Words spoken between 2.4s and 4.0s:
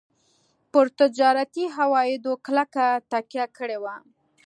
کلکه تکیه کړې وه.